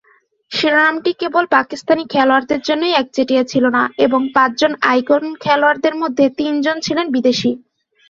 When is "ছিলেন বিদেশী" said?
6.85-7.51